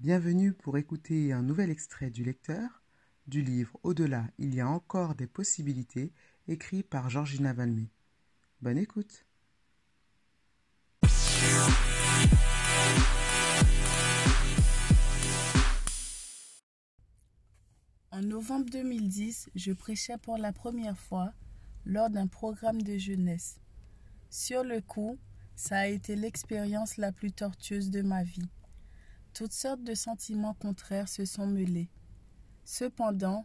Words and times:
Bienvenue 0.00 0.52
pour 0.52 0.76
écouter 0.76 1.32
un 1.32 1.42
nouvel 1.42 1.70
extrait 1.70 2.10
du 2.10 2.24
lecteur 2.24 2.82
du 3.28 3.42
livre 3.42 3.78
Au-delà, 3.84 4.26
il 4.38 4.52
y 4.54 4.60
a 4.60 4.68
encore 4.68 5.14
des 5.14 5.28
possibilités, 5.28 6.12
écrit 6.48 6.82
par 6.82 7.08
Georgina 7.08 7.52
Valmé. 7.52 7.88
Bonne 8.60 8.76
écoute. 8.76 9.24
En 18.10 18.20
novembre 18.20 18.66
2010, 18.70 19.50
je 19.54 19.72
prêchais 19.72 20.18
pour 20.18 20.38
la 20.38 20.52
première 20.52 20.98
fois 20.98 21.32
lors 21.86 22.10
d'un 22.10 22.26
programme 22.26 22.82
de 22.82 22.98
jeunesse. 22.98 23.60
Sur 24.28 24.64
le 24.64 24.80
coup, 24.80 25.18
ça 25.54 25.78
a 25.78 25.86
été 25.86 26.16
l'expérience 26.16 26.96
la 26.96 27.12
plus 27.12 27.32
tortueuse 27.32 27.90
de 27.90 28.02
ma 28.02 28.24
vie. 28.24 28.48
Toutes 29.34 29.52
sortes 29.52 29.82
de 29.82 29.94
sentiments 29.94 30.54
contraires 30.54 31.08
se 31.08 31.24
sont 31.24 31.48
mêlés. 31.48 31.90
Cependant, 32.64 33.44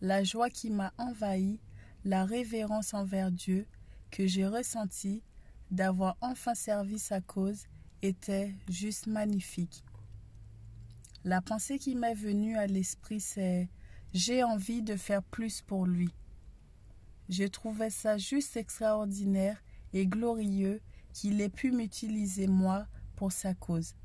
la 0.00 0.22
joie 0.22 0.48
qui 0.48 0.70
m'a 0.70 0.94
envahi, 0.96 1.58
la 2.04 2.24
révérence 2.24 2.94
envers 2.94 3.32
Dieu 3.32 3.66
que 4.12 4.28
j'ai 4.28 4.46
ressentie 4.46 5.24
d'avoir 5.72 6.16
enfin 6.20 6.54
servi 6.54 7.00
sa 7.00 7.20
cause 7.20 7.66
était 8.00 8.54
juste 8.68 9.08
magnifique. 9.08 9.84
La 11.24 11.42
pensée 11.42 11.80
qui 11.80 11.96
m'est 11.96 12.14
venue 12.14 12.56
à 12.56 12.68
l'esprit, 12.68 13.18
c'est 13.18 13.68
j'ai 14.12 14.44
envie 14.44 14.82
de 14.82 14.94
faire 14.94 15.24
plus 15.24 15.62
pour 15.62 15.84
lui. 15.84 16.10
Je 17.28 17.42
trouvais 17.42 17.90
ça 17.90 18.18
juste 18.18 18.56
extraordinaire 18.56 19.60
et 19.94 20.06
glorieux 20.06 20.80
qu'il 21.12 21.40
ait 21.40 21.48
pu 21.48 21.72
m'utiliser 21.72 22.46
moi 22.46 22.86
pour 23.16 23.32
sa 23.32 23.52
cause. 23.52 23.96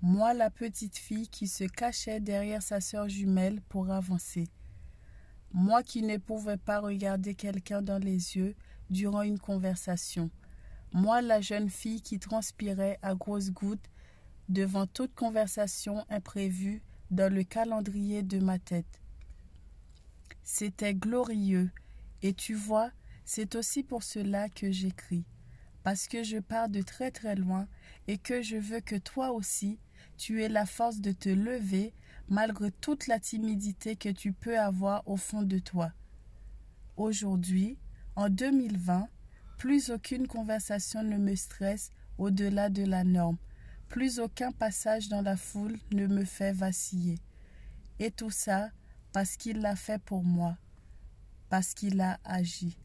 Moi, 0.00 0.32
la 0.32 0.48
petite 0.48 0.96
fille 0.96 1.28
qui 1.28 1.48
se 1.48 1.64
cachait 1.64 2.20
derrière 2.20 2.62
sa 2.62 2.80
sœur 2.80 3.08
jumelle 3.08 3.60
pour 3.68 3.90
avancer. 3.90 4.48
Moi 5.52 5.82
qui 5.82 6.02
ne 6.02 6.18
pouvais 6.18 6.56
pas 6.56 6.78
regarder 6.78 7.34
quelqu'un 7.34 7.82
dans 7.82 7.98
les 7.98 8.36
yeux 8.36 8.54
durant 8.90 9.22
une 9.22 9.40
conversation. 9.40 10.30
Moi, 10.92 11.20
la 11.20 11.40
jeune 11.40 11.68
fille 11.68 12.00
qui 12.00 12.20
transpirait 12.20 12.98
à 13.02 13.14
grosses 13.14 13.50
gouttes 13.50 13.90
devant 14.48 14.86
toute 14.86 15.14
conversation 15.14 16.04
imprévue 16.08 16.80
dans 17.10 17.32
le 17.32 17.42
calendrier 17.42 18.22
de 18.22 18.38
ma 18.38 18.58
tête. 18.58 19.00
C'était 20.44 20.94
glorieux. 20.94 21.70
Et 22.22 22.34
tu 22.34 22.54
vois, 22.54 22.90
c'est 23.24 23.56
aussi 23.56 23.82
pour 23.82 24.02
cela 24.02 24.48
que 24.48 24.70
j'écris. 24.70 25.24
Parce 25.82 26.06
que 26.06 26.22
je 26.22 26.38
pars 26.38 26.68
de 26.68 26.82
très 26.82 27.10
très 27.10 27.34
loin 27.34 27.66
et 28.06 28.16
que 28.16 28.42
je 28.42 28.56
veux 28.56 28.80
que 28.80 28.96
toi 28.96 29.32
aussi, 29.32 29.78
tu 30.16 30.42
aies 30.42 30.48
la 30.48 30.66
force 30.66 31.00
de 31.00 31.12
te 31.12 31.28
lever 31.28 31.92
malgré 32.28 32.70
toute 32.70 33.06
la 33.06 33.18
timidité 33.18 33.96
que 33.96 34.08
tu 34.08 34.32
peux 34.32 34.58
avoir 34.58 35.06
au 35.08 35.16
fond 35.16 35.42
de 35.42 35.58
toi. 35.58 35.92
Aujourd'hui, 36.96 37.78
en 38.16 38.28
2020, 38.28 39.08
plus 39.58 39.90
aucune 39.90 40.26
conversation 40.26 41.02
ne 41.02 41.16
me 41.16 41.34
stresse 41.34 41.90
au-delà 42.18 42.68
de 42.68 42.84
la 42.84 43.04
norme. 43.04 43.38
Plus 43.88 44.18
aucun 44.20 44.52
passage 44.52 45.08
dans 45.08 45.22
la 45.22 45.36
foule 45.36 45.78
ne 45.92 46.06
me 46.06 46.24
fait 46.24 46.52
vaciller. 46.52 47.18
Et 47.98 48.10
tout 48.10 48.30
ça 48.30 48.70
parce 49.12 49.36
qu'il 49.36 49.60
l'a 49.60 49.76
fait 49.76 50.00
pour 50.02 50.22
moi, 50.22 50.56
parce 51.48 51.74
qu'il 51.74 52.00
a 52.00 52.20
agi. 52.24 52.76